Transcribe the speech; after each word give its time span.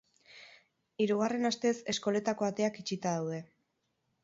Hirugarren 1.03 1.51
astez 1.51 1.75
eskoletako 1.95 2.49
ateak 2.49 2.83
itxita 2.85 3.15
daude. 3.21 3.45